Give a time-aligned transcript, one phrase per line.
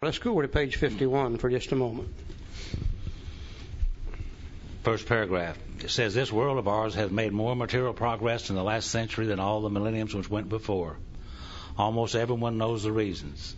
[0.00, 2.08] Let's go over to page 51 for just a moment.
[4.84, 5.58] First paragraph.
[5.80, 9.26] It says this world of ours has made more material progress in the last century
[9.26, 10.98] than all the millenniums which went before.
[11.76, 13.56] Almost everyone knows the reasons.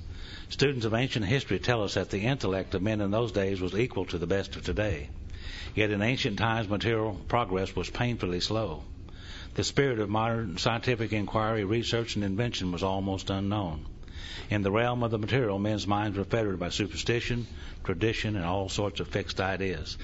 [0.48, 3.74] Students of ancient history tell us that the intellect of men in those days was
[3.74, 5.10] equal to the best of today.
[5.74, 8.84] Yet in ancient times, material progress was painfully slow.
[9.56, 13.84] The spirit of modern scientific inquiry, research, and invention was almost unknown.
[14.50, 17.46] In the realm of the material, men's minds were fettered by superstition,
[17.84, 19.96] tradition, and all sorts of fixed ideas.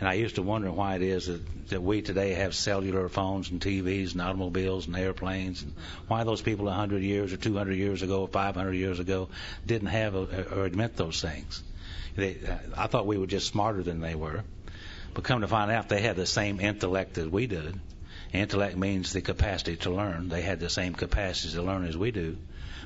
[0.00, 3.50] And I used to wonder why it is that, that we today have cellular phones
[3.50, 5.72] and TVs and automobiles and airplanes, and
[6.06, 9.28] why those people 100 years or 200 years ago or 500 years ago
[9.66, 11.62] didn't have or admit those things.
[12.16, 12.36] They,
[12.76, 14.44] I thought we were just smarter than they were.
[15.14, 17.78] But come to find out, they had the same intellect as we did.
[18.32, 20.28] Intellect means the capacity to learn.
[20.28, 22.36] They had the same capacity to learn as we do.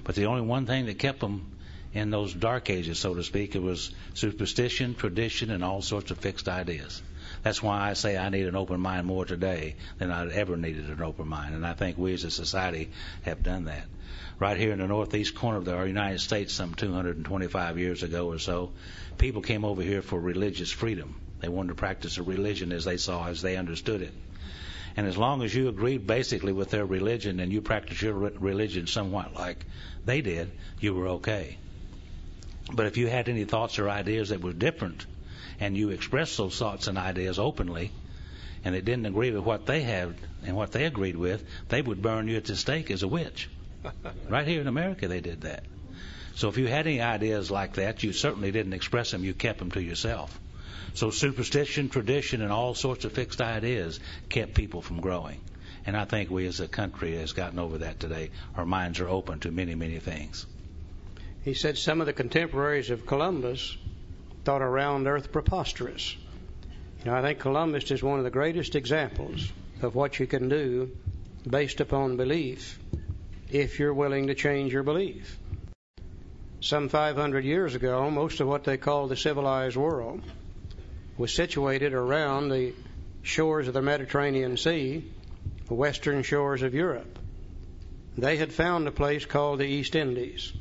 [0.05, 1.47] But the only one thing that kept them
[1.93, 6.19] in those dark ages, so to speak, it was superstition, tradition, and all sorts of
[6.19, 7.03] fixed ideas.
[7.43, 10.89] That's why I say I need an open mind more today than I've ever needed
[10.89, 11.55] an open mind.
[11.55, 12.91] And I think we as a society
[13.23, 13.87] have done that.
[14.39, 18.39] Right here in the northeast corner of our United States, some 225 years ago or
[18.39, 18.73] so,
[19.19, 21.15] people came over here for religious freedom.
[21.41, 24.15] They wanted to practice a religion as they saw, as they understood it.
[24.97, 28.87] And as long as you agreed basically with their religion and you practiced your religion
[28.87, 29.65] somewhat like
[30.05, 31.57] they did, you were okay.
[32.73, 35.07] But if you had any thoughts or ideas that were different,
[35.61, 37.91] and you expressed those thoughts and ideas openly,
[38.65, 42.03] and it didn't agree with what they had and what they agreed with, they would
[42.03, 43.49] burn you at the stake as a witch.
[44.29, 45.65] right here in America, they did that.
[46.35, 49.59] So if you had any ideas like that, you certainly didn't express them, you kept
[49.59, 50.41] them to yourself.
[50.95, 53.99] So superstition, tradition, and all sorts of fixed ideas
[54.29, 55.41] kept people from growing.
[55.87, 58.31] And I think we as a country has gotten over that today.
[58.57, 60.47] Our minds are open to many, many things.
[61.43, 63.77] He said some of the contemporaries of Columbus
[64.45, 66.17] thought a round earth preposterous.
[67.01, 70.49] You know, I think Columbus is one of the greatest examples of what you can
[70.49, 70.91] do
[71.49, 72.79] based upon belief
[73.51, 75.39] if you're willing to change your belief.
[76.61, 80.23] Some 500 years ago, most of what they called the civilized world
[81.17, 82.73] was situated around the
[83.23, 85.05] shores of the Mediterranean Sea,
[85.69, 87.19] the western shores of Europe.
[88.17, 90.53] They had found a place called the East Indies.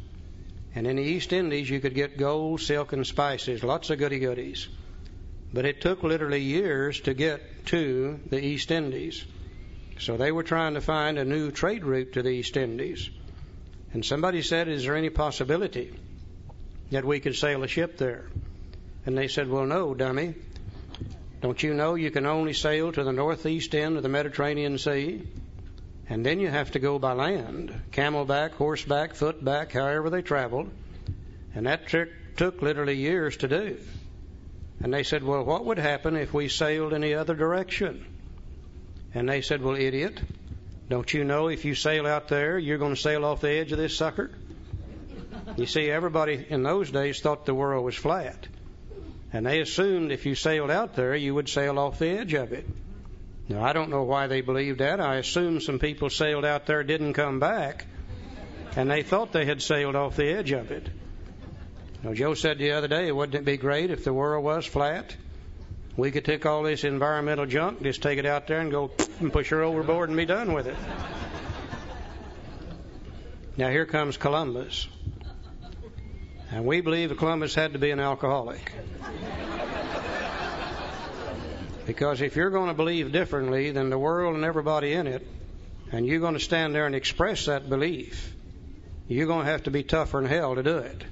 [0.74, 4.20] And in the East Indies, you could get gold, silk, and spices, lots of goody
[4.20, 4.68] goodies.
[5.54, 9.26] But it took literally years to get to the East Indies.
[10.00, 13.10] So they were trying to find a new trade route to the East Indies.
[13.94, 15.94] And somebody said, Is there any possibility
[16.92, 18.28] that we could sail a ship there?
[19.06, 20.36] And they said, Well, no, dummy.
[21.42, 25.24] Don't you know you can only sail to the northeast end of the Mediterranean Sea?
[26.08, 30.70] And then you have to go by land, camelback, horseback, footback, however they traveled.
[31.56, 33.78] And that took, took literally years to do.
[34.82, 38.06] And they said, Well, what would happen if we sailed in the other direction?
[39.14, 40.20] And they said, Well, idiot,
[40.90, 43.72] don't you know if you sail out there, you're going to sail off the edge
[43.72, 44.32] of this sucker?
[45.56, 48.48] You see, everybody in those days thought the world was flat.
[49.34, 52.52] And they assumed if you sailed out there, you would sail off the edge of
[52.52, 52.68] it.
[53.48, 55.00] Now, I don't know why they believed that.
[55.00, 57.86] I assume some people sailed out there, didn't come back,
[58.76, 60.88] and they thought they had sailed off the edge of it.
[62.04, 65.16] Now, Joe said the other day, wouldn't it be great if the world was flat?
[65.98, 69.32] We could take all this environmental junk, just take it out there and go and
[69.32, 70.78] push her overboard and be done with it.
[73.58, 74.88] Now, here comes Columbus.
[76.52, 78.74] And we believe Columbus had to be an alcoholic.
[81.88, 85.26] Because if you're going to believe differently than the world and everybody in it,
[85.94, 88.34] and you're going to stand there and express that belief,
[89.08, 91.04] you're going to have to be tougher than hell to do it.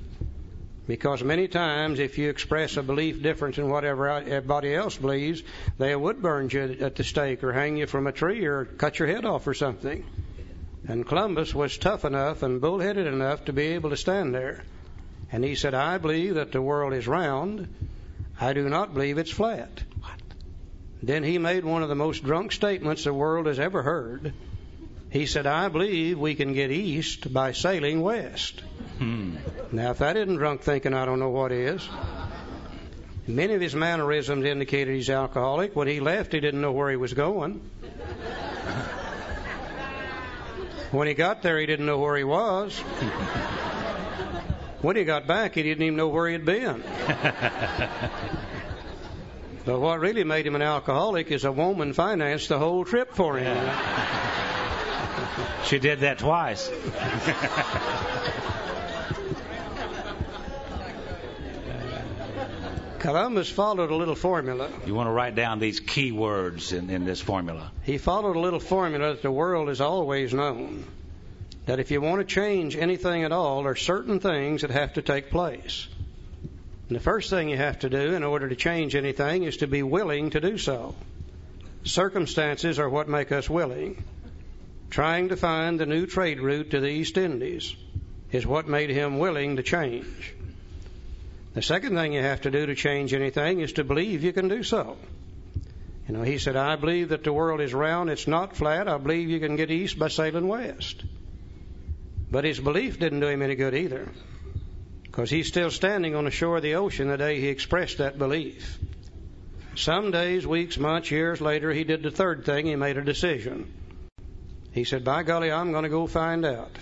[0.87, 5.41] Because many times, if you express a belief different than whatever everybody else believes,
[5.77, 8.99] they would burn you at the stake or hang you from a tree or cut
[8.99, 10.05] your head off or something.
[10.87, 14.63] And Columbus was tough enough and bullheaded enough to be able to stand there.
[15.31, 17.67] And he said, I believe that the world is round.
[18.39, 19.83] I do not believe it's flat.
[21.01, 24.33] Then he made one of the most drunk statements the world has ever heard.
[25.11, 28.61] He said, I believe we can get east by sailing west.
[28.97, 29.37] Hmm.
[29.71, 31.87] Now, if that isn't drunk thinking, I don't know what is.
[33.25, 35.75] Many of his mannerisms indicated he's alcoholic.
[35.75, 37.61] When he left, he didn't know where he was going.
[40.91, 42.83] when he got there, he didn't know where he was.
[44.81, 46.83] when he got back, he didn't even know where he had been.
[49.69, 53.37] But what really made him an alcoholic is a woman financed the whole trip for
[53.37, 53.55] him.
[55.65, 56.71] she did that twice.
[62.99, 64.71] Columbus followed a little formula.
[64.87, 67.71] You want to write down these key words in, in this formula.
[67.83, 70.83] He followed a little formula that the world has always known.
[71.69, 74.93] That if you want to change anything at all, there are certain things that have
[74.93, 75.87] to take place.
[76.87, 79.67] And the first thing you have to do in order to change anything is to
[79.67, 80.95] be willing to do so.
[81.83, 84.03] Circumstances are what make us willing.
[84.89, 87.75] Trying to find the new trade route to the East Indies
[88.31, 90.33] is what made him willing to change.
[91.53, 94.47] The second thing you have to do to change anything is to believe you can
[94.47, 94.97] do so.
[96.07, 98.87] You know, he said, I believe that the world is round, it's not flat.
[98.87, 101.03] I believe you can get east by sailing west.
[102.31, 104.07] But his belief didn't do him any good either,
[105.03, 108.19] because he's still standing on the shore of the ocean the day he expressed that
[108.19, 108.77] belief.
[109.75, 112.65] Some days, weeks, months, years later, he did the third thing.
[112.65, 113.71] He made a decision.
[114.71, 116.77] He said, By golly, I'm going to go find out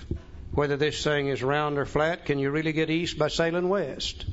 [0.52, 2.26] whether this thing is round or flat.
[2.26, 4.26] Can you really get east by sailing west?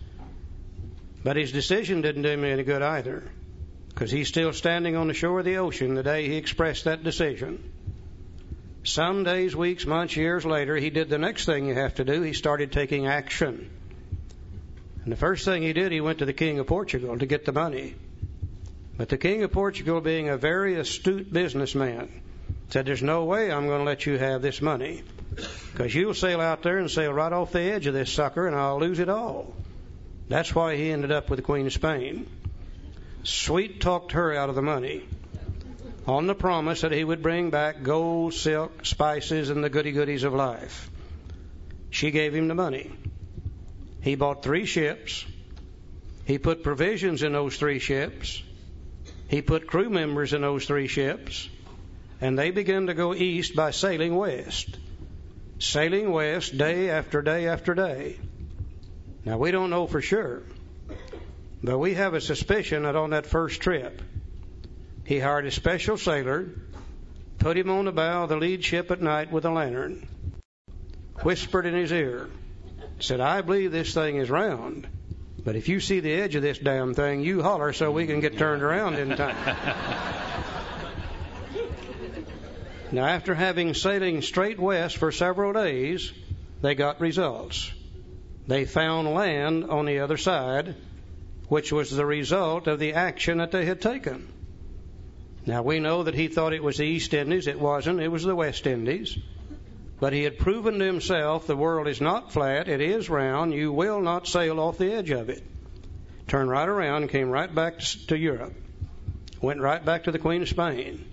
[1.23, 3.23] But his decision didn't do him any good either,
[3.89, 7.05] because he's still standing on the shore of the ocean the day he expressed that
[7.05, 7.63] decision.
[8.85, 12.21] Some days, weeks, months, years later, he did the next thing you have to do.
[12.21, 13.71] He started taking action.
[15.03, 17.47] And the first thing he did, he went to the King of Portugal to get
[17.47, 17.95] the money.
[18.99, 22.21] But the King of Portugal, being a very astute businessman,
[22.69, 25.03] said, There's no way I'm going to let you have this money.
[25.73, 28.55] Because you'll sail out there and sail right off the edge of this sucker, and
[28.55, 29.55] I'll lose it all.
[30.29, 32.27] That's why he ended up with the Queen of Spain.
[33.23, 35.05] Sweet talked her out of the money
[36.07, 40.25] on the promise that he would bring back gold, silk, spices, and the goody goodies
[40.25, 40.91] of life.
[41.91, 42.91] She gave him the money.
[44.03, 45.25] He bought three ships.
[46.27, 48.43] He put provisions in those three ships.
[49.29, 51.49] He put crew members in those three ships.
[52.21, 54.79] And they began to go east by sailing west.
[55.59, 58.19] Sailing west day after day after day.
[59.25, 60.43] Now, we don't know for sure,
[61.63, 64.03] but we have a suspicion that on that first trip,
[65.05, 66.49] he hired a special sailor,
[67.39, 70.09] put him on the bow of the lead ship at night with a lantern,
[71.23, 72.29] whispered in his ear,
[72.99, 74.87] said, I believe this thing is round,
[75.45, 78.21] but if you see the edge of this damn thing, you holler so we can
[78.21, 79.37] get turned around in time.
[82.93, 86.13] now, after having sailing straight west for several days,
[86.63, 87.71] they got results
[88.47, 90.75] they found land on the other side,
[91.49, 94.29] which was the result of the action that they had taken.
[95.47, 97.47] Now we know that he thought it was the East Indies.
[97.47, 98.01] It wasn't.
[98.01, 99.19] It was the West Indies.
[100.01, 103.53] But he had proven to himself the world is not flat, it is round.
[103.53, 105.43] You will not sail off the edge of it.
[106.27, 108.55] Turned right around came right back to Europe.
[109.41, 111.05] Went right back to the Queen of Spain.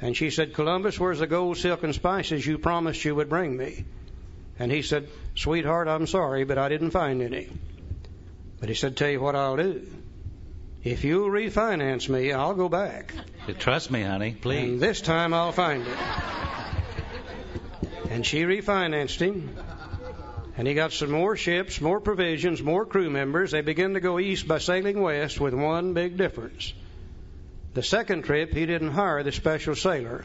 [0.00, 3.54] And she said, Columbus, where's the gold, silk, and spices you promised you would bring
[3.56, 3.84] me?
[4.58, 7.50] And he said, Sweetheart, I'm sorry, but I didn't find any.
[8.60, 9.86] But he said, Tell you what I'll do.
[10.82, 13.12] If you'll refinance me, I'll go back.
[13.58, 14.70] Trust me, honey, please.
[14.70, 15.98] And this time I'll find it.
[18.08, 19.54] And she refinanced him.
[20.56, 23.50] And he got some more ships, more provisions, more crew members.
[23.50, 26.72] They began to go east by sailing west with one big difference.
[27.74, 30.24] The second trip, he didn't hire the special sailor,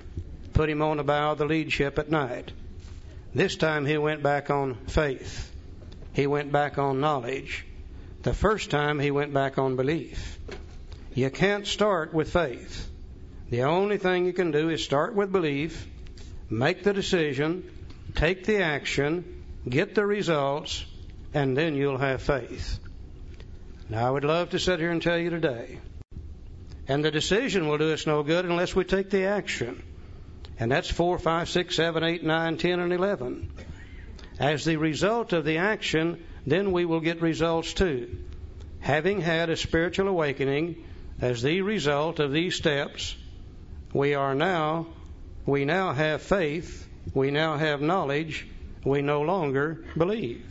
[0.54, 2.52] put him on the bow of the lead ship at night.
[3.34, 5.52] This time he went back on faith.
[6.14, 7.66] He went back on knowledge.
[8.26, 10.40] The first time he went back on belief.
[11.14, 12.90] You can't start with faith.
[13.52, 15.88] The only thing you can do is start with belief,
[16.50, 17.70] make the decision,
[18.16, 20.84] take the action, get the results,
[21.36, 22.80] and then you'll have faith.
[23.90, 25.78] Now, I would love to sit here and tell you today.
[26.88, 29.84] And the decision will do us no good unless we take the action.
[30.58, 33.52] And that's 4, 5, 6, 7, 8, 9, 10, and 11.
[34.40, 38.18] As the result of the action, then we will get results too.
[38.80, 40.84] Having had a spiritual awakening
[41.20, 43.16] as the result of these steps,
[43.94, 44.88] we are now,
[45.46, 48.48] we now have faith, we now have knowledge,
[48.84, 50.46] we no longer believe.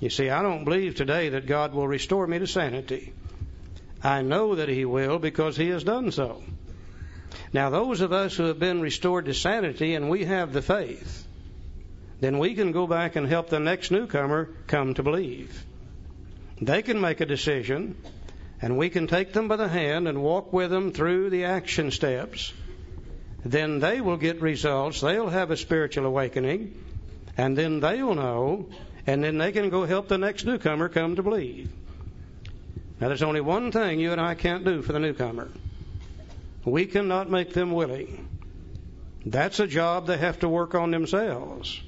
[0.00, 3.12] You see, I don't believe today that God will restore me to sanity.
[4.02, 6.42] I know that He will because He has done so.
[7.52, 11.26] Now, those of us who have been restored to sanity and we have the faith,
[12.20, 15.64] then we can go back and help the next newcomer come to believe.
[16.60, 17.96] They can make a decision,
[18.60, 21.90] and we can take them by the hand and walk with them through the action
[21.90, 22.52] steps.
[23.44, 25.00] Then they will get results.
[25.00, 26.74] They'll have a spiritual awakening,
[27.36, 28.68] and then they'll know,
[29.06, 31.70] and then they can go help the next newcomer come to believe.
[33.00, 35.48] Now, there's only one thing you and I can't do for the newcomer
[36.68, 38.28] we cannot make them willing.
[39.24, 41.80] That's a job they have to work on themselves.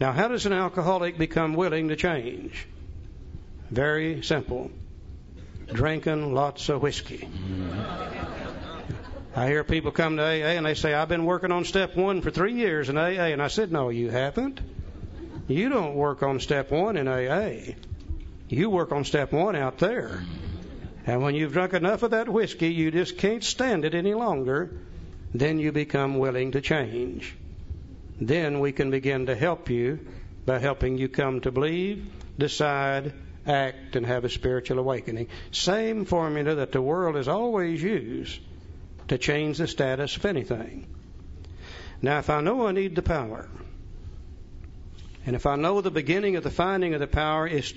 [0.00, 2.66] Now, how does an alcoholic become willing to change?
[3.70, 4.70] Very simple.
[5.72, 7.28] drinking lots of whiskey.
[9.36, 12.22] I hear people come to AA and they say, I've been working on step one
[12.22, 13.30] for three years in AA.
[13.32, 14.60] And I said, No, you haven't.
[15.46, 17.74] You don't work on step one in AA.
[18.48, 20.24] You work on step one out there.
[21.06, 24.70] And when you've drunk enough of that whiskey, you just can't stand it any longer,
[25.34, 27.34] then you become willing to change.
[28.20, 30.00] Then we can begin to help you
[30.44, 33.12] by helping you come to believe, decide,
[33.46, 35.28] act, and have a spiritual awakening.
[35.52, 38.40] Same formula that the world has always used
[39.08, 40.86] to change the status of anything.
[42.02, 43.48] Now, if I know I need the power,
[45.26, 47.72] and if I know the beginning of the finding of the power is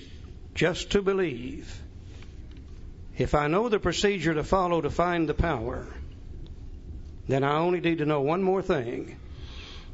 [0.54, 1.82] just to believe,
[3.16, 5.86] if I know the procedure to follow to find the power,
[7.28, 9.16] then I only need to know one more thing.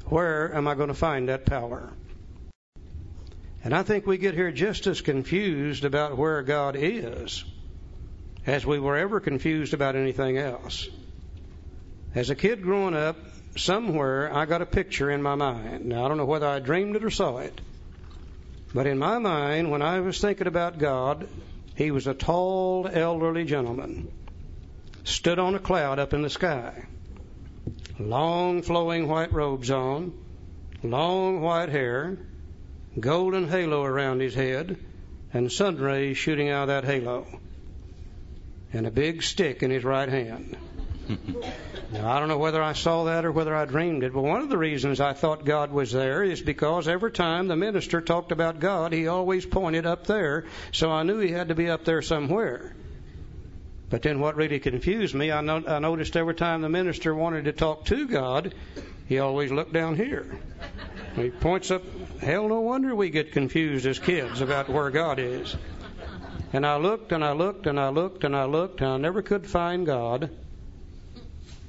[0.09, 1.93] Where am I going to find that power?
[3.63, 7.45] And I think we get here just as confused about where God is
[8.47, 10.89] as we were ever confused about anything else.
[12.15, 13.17] As a kid growing up,
[13.57, 15.85] somewhere I got a picture in my mind.
[15.85, 17.61] Now, I don't know whether I dreamed it or saw it.
[18.73, 21.29] But in my mind, when I was thinking about God,
[21.75, 24.11] he was a tall, elderly gentleman,
[25.05, 26.87] stood on a cloud up in the sky,
[27.99, 30.13] long flowing white robes on,
[30.83, 32.19] long white hair,
[32.99, 34.77] golden halo around his head,
[35.33, 37.27] and sun rays shooting out of that halo,
[38.73, 40.57] and a big stick in his right hand.
[41.93, 44.43] now, I don't know whether I saw that or whether I dreamed it, but one
[44.43, 48.31] of the reasons I thought God was there is because every time the minister talked
[48.31, 51.85] about God, he always pointed up there, so I knew he had to be up
[51.85, 52.75] there somewhere.
[53.91, 57.47] But then what really confused me, I, no- I noticed every time the minister wanted
[57.47, 58.55] to talk to God,
[59.07, 60.27] he always looked down here.
[61.17, 61.83] He points up.
[62.21, 65.57] Hell, no wonder we get confused as kids about where God is.
[66.53, 69.23] And I looked and I looked and I looked and I looked and I never
[69.23, 70.31] could find God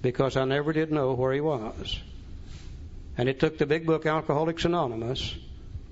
[0.01, 1.99] because I never did know where he was.
[3.17, 5.35] And it took the big book Alcoholics Anonymous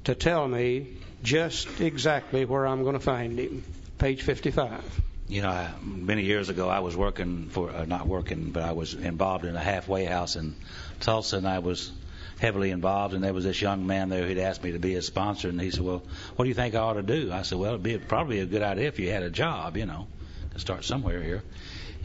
[0.05, 0.87] to tell me
[1.23, 3.63] just exactly where I'm going to find him.
[3.97, 5.01] Page 55.
[5.29, 8.93] You know, many years ago, I was working for, uh, not working, but I was
[8.93, 10.55] involved in a halfway house in
[11.01, 11.91] Tulsa, and I was
[12.39, 13.13] heavily involved.
[13.13, 15.59] And there was this young man there who'd asked me to be a sponsor, and
[15.59, 16.01] he said, "Well,
[16.35, 18.45] what do you think I ought to do?" I said, "Well, it'd be probably a
[18.45, 20.07] good idea if you had a job, you know,
[20.53, 21.43] to start somewhere here."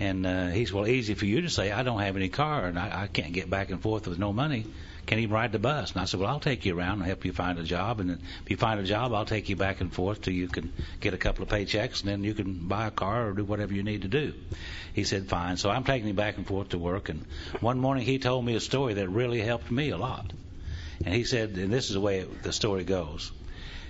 [0.00, 2.66] And uh, he said, well, easy for you to say, I don't have any car
[2.66, 4.66] and I, I can't get back and forth with no money.
[5.06, 5.92] Can't even ride the bus.
[5.92, 8.00] And I said, well, I'll take you around and help you find a job.
[8.00, 10.72] And if you find a job, I'll take you back and forth till you can
[11.00, 13.74] get a couple of paychecks and then you can buy a car or do whatever
[13.74, 14.32] you need to do.
[14.92, 15.56] He said, fine.
[15.56, 17.08] So I'm taking him back and forth to work.
[17.08, 17.26] And
[17.60, 20.32] one morning he told me a story that really helped me a lot.
[21.04, 23.32] And he said, and this is the way the story goes.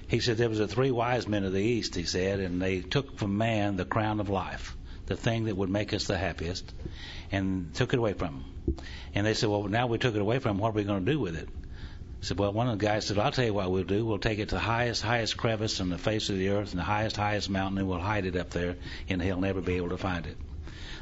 [0.09, 2.81] He said there was a three wise men of the east, he said, and they
[2.81, 4.77] took from man the crown of life
[5.15, 6.73] the thing that would make us the happiest,
[7.31, 8.77] and took it away from them.
[9.15, 10.59] And they said, well, now we took it away from them.
[10.59, 11.49] What are we going to do with it?
[11.49, 14.07] I said, well, one of the guys said, I'll tell you what we'll do.
[14.07, 16.79] We'll take it to the highest, highest crevice on the face of the earth and
[16.79, 18.77] the highest, highest mountain, and we'll hide it up there,
[19.09, 20.37] and he'll never be able to find it.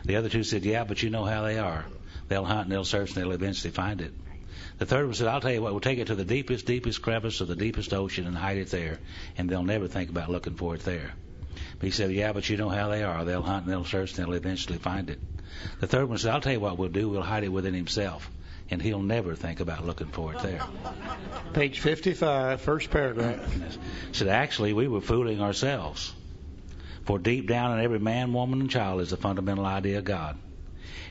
[0.05, 1.85] The other two said, yeah, but you know how they are.
[2.29, 4.13] They'll hunt and they'll search and they'll eventually find it.
[4.79, 7.03] The third one said, I'll tell you what, we'll take it to the deepest, deepest
[7.03, 8.99] crevice of the deepest ocean and hide it there,
[9.37, 11.13] and they'll never think about looking for it there.
[11.81, 13.25] But he said, Yeah, but you know how they are.
[13.25, 15.19] They'll hunt and they'll search and they'll eventually find it.
[15.81, 17.09] The third one said, I'll tell you what we'll do.
[17.09, 18.31] We'll hide it within himself.
[18.71, 20.61] And he'll never think about looking for it there.
[21.55, 23.41] Page 55, first paragraph.
[24.13, 26.13] Said, actually, we were fooling ourselves.
[27.05, 30.39] For deep down in every man, woman, and child is the fundamental idea of God.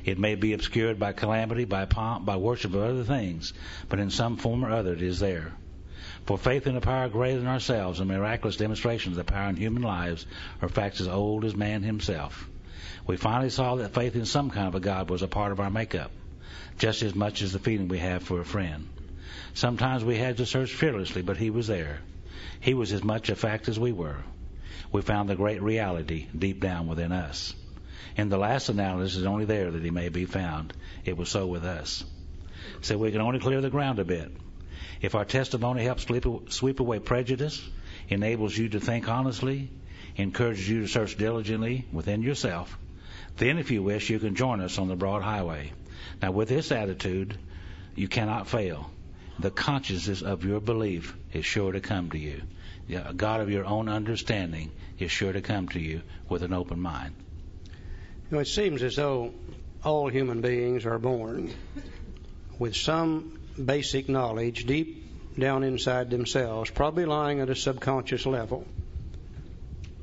[0.06, 3.54] It may be obscured by calamity, by pomp, by worship of other things,
[3.90, 5.52] but in some form or other it is there.
[6.26, 9.56] For faith in a power greater than ourselves and miraculous demonstrations of the power in
[9.56, 10.26] human lives
[10.62, 12.50] are facts as old as man himself.
[13.06, 15.60] We finally saw that faith in some kind of a God was a part of
[15.60, 16.12] our makeup,
[16.78, 18.88] just as much as the feeling we have for a friend.
[19.54, 22.02] Sometimes we had to search fearlessly, but He was there.
[22.60, 24.24] He was as much a fact as we were.
[24.92, 27.54] We found the great reality deep down within us.
[28.16, 30.74] In the last analysis, it's only there that He may be found.
[31.06, 32.04] It was so with us.
[32.82, 34.32] So we can only clear the ground a bit.
[35.02, 36.06] If our testimony helps
[36.50, 37.68] sweep away prejudice,
[38.10, 39.70] enables you to think honestly,
[40.16, 42.78] encourages you to search diligently within yourself,
[43.38, 45.72] then if you wish, you can join us on the broad highway.
[46.22, 47.38] Now, with this attitude,
[47.96, 48.92] you cannot fail.
[49.40, 52.42] The consciousness of your belief is sure to come to you.
[52.90, 56.80] A God of your own understanding is sure to come to you with an open
[56.80, 57.14] mind.
[58.30, 59.34] You know, it seems as though
[59.84, 61.54] all human beings are born
[62.58, 68.66] with some basic knowledge deep down inside themselves, probably lying at a subconscious level.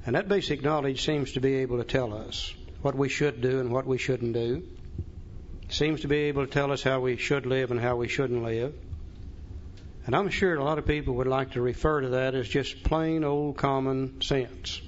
[0.04, 3.60] And that basic knowledge seems to be able to tell us what we should do
[3.60, 4.62] and what we shouldn't do.
[5.68, 8.44] Seems to be able to tell us how we should live and how we shouldn't
[8.44, 8.72] live.
[10.06, 12.84] And I'm sure a lot of people would like to refer to that as just
[12.84, 14.80] plain old common sense.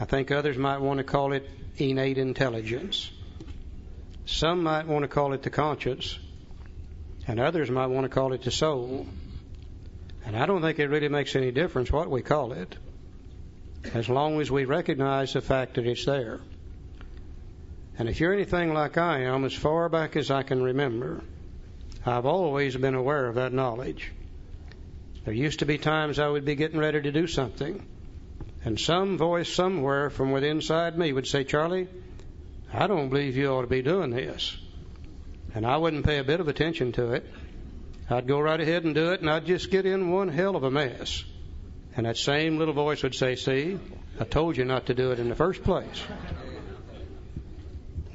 [0.00, 3.08] I think others might want to call it innate intelligence.
[4.26, 6.18] Some might want to call it the conscience,
[7.30, 9.06] and others might want to call it the soul.
[10.26, 12.76] And I don't think it really makes any difference what we call it
[13.94, 16.40] as long as we recognize the fact that it's there.
[17.96, 21.22] And if you're anything like I am, as far back as I can remember,
[22.04, 24.10] I've always been aware of that knowledge.
[25.24, 27.86] There used to be times I would be getting ready to do something,
[28.64, 31.86] and some voice somewhere from within inside me would say, Charlie,
[32.72, 34.56] I don't believe you ought to be doing this.
[35.54, 37.26] And I wouldn't pay a bit of attention to it.
[38.08, 40.64] I'd go right ahead and do it, and I'd just get in one hell of
[40.64, 41.24] a mess.
[41.96, 43.78] And that same little voice would say, See,
[44.18, 46.02] I told you not to do it in the first place.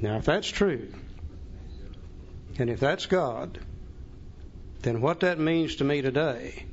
[0.00, 0.92] Now, if that's true,
[2.58, 3.58] and if that's God,
[4.82, 6.66] then what that means to me today,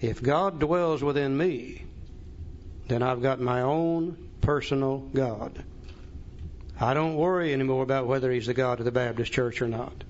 [0.00, 1.84] if God dwells within me,
[2.88, 5.64] then I've got my own personal God.
[6.80, 10.04] I don't worry anymore about whether He's the God of the Baptist Church or not.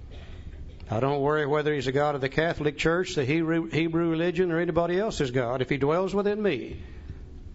[0.91, 4.61] I don't worry whether he's the God of the Catholic Church, the Hebrew, religion, or
[4.61, 5.63] anybody else's God.
[5.63, 6.77] If he dwells within me,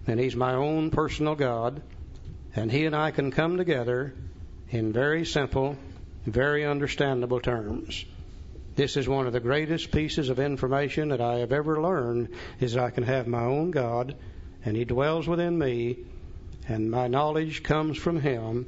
[0.05, 1.83] then he's my own personal God,
[2.55, 4.15] and he and I can come together
[4.71, 5.77] in very simple,
[6.25, 8.03] very understandable terms.
[8.75, 12.73] This is one of the greatest pieces of information that I have ever learned is
[12.73, 14.15] that I can have my own God,
[14.65, 15.99] and he dwells within me,
[16.67, 18.65] and my knowledge comes from him,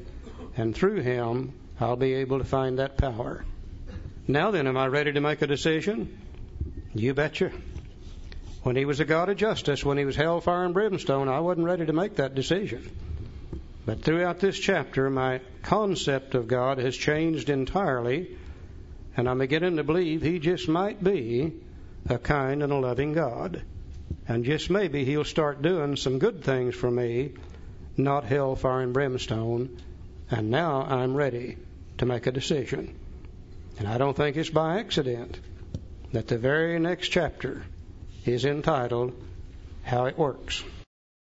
[0.58, 3.44] and through him I'll be able to find that power.
[4.28, 6.18] Now then, am I ready to make a decision?
[6.94, 7.52] You betcha.
[8.64, 11.66] When he was a God of justice, when he was hellfire and brimstone, I wasn't
[11.66, 12.88] ready to make that decision.
[13.86, 18.38] But throughout this chapter, my concept of God has changed entirely,
[19.18, 21.54] and I'm beginning to believe he just might be
[22.08, 23.64] a kind and a loving God.
[24.28, 27.32] And just maybe he'll start doing some good things for me,
[27.98, 29.82] not hellfire and brimstone.
[30.32, 31.58] And now I'm ready
[31.98, 32.98] to make a decision.
[33.78, 35.40] And I don't think it's by accident
[36.14, 37.64] that the very next chapter
[38.26, 39.14] is entitled
[39.84, 40.64] How It Works.